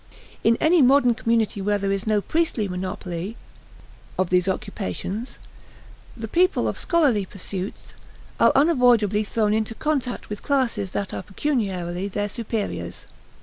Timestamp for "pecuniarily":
11.21-12.07